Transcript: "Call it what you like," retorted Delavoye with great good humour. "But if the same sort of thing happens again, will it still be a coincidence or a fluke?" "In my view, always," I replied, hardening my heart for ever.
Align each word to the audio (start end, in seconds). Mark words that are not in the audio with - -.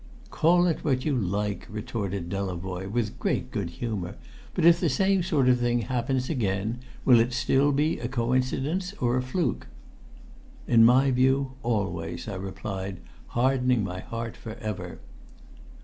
"Call 0.31 0.65
it 0.65 0.83
what 0.83 1.05
you 1.05 1.15
like," 1.15 1.67
retorted 1.69 2.27
Delavoye 2.27 2.89
with 2.89 3.19
great 3.19 3.51
good 3.51 3.69
humour. 3.69 4.15
"But 4.55 4.65
if 4.65 4.79
the 4.79 4.89
same 4.89 5.21
sort 5.21 5.47
of 5.47 5.59
thing 5.59 5.81
happens 5.83 6.27
again, 6.27 6.79
will 7.05 7.19
it 7.19 7.33
still 7.33 7.71
be 7.71 7.99
a 7.99 8.07
coincidence 8.07 8.95
or 8.99 9.15
a 9.15 9.21
fluke?" 9.21 9.67
"In 10.67 10.83
my 10.83 11.11
view, 11.11 11.51
always," 11.61 12.27
I 12.27 12.33
replied, 12.33 12.97
hardening 13.37 13.83
my 13.83 13.99
heart 13.99 14.35
for 14.35 14.55
ever. 14.55 14.97